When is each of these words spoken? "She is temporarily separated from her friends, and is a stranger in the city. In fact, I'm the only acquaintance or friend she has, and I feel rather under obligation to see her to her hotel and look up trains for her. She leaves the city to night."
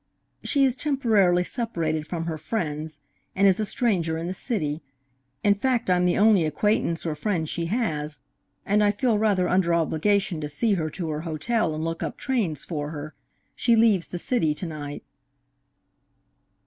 "She 0.43 0.65
is 0.65 0.75
temporarily 0.75 1.43
separated 1.43 2.07
from 2.07 2.25
her 2.25 2.39
friends, 2.39 3.01
and 3.35 3.45
is 3.47 3.59
a 3.59 3.67
stranger 3.67 4.17
in 4.17 4.25
the 4.25 4.33
city. 4.33 4.81
In 5.43 5.53
fact, 5.53 5.91
I'm 5.91 6.05
the 6.05 6.17
only 6.17 6.43
acquaintance 6.43 7.05
or 7.05 7.13
friend 7.13 7.47
she 7.47 7.67
has, 7.67 8.17
and 8.65 8.83
I 8.83 8.89
feel 8.89 9.19
rather 9.19 9.47
under 9.47 9.75
obligation 9.75 10.41
to 10.41 10.49
see 10.49 10.73
her 10.73 10.89
to 10.89 11.09
her 11.09 11.21
hotel 11.21 11.75
and 11.75 11.85
look 11.85 12.01
up 12.01 12.17
trains 12.17 12.63
for 12.65 12.89
her. 12.89 13.13
She 13.55 13.75
leaves 13.75 14.07
the 14.07 14.17
city 14.17 14.55
to 14.55 14.65
night." 14.65 15.03